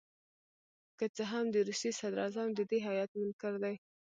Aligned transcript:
که 0.97 1.05
څه 1.15 1.23
هم 1.31 1.45
د 1.51 1.55
روسیې 1.67 1.91
صدراعظم 1.99 2.49
د 2.53 2.59
دې 2.69 2.79
هیات 2.87 3.11
منکر 3.19 3.53
دي. 3.63 3.75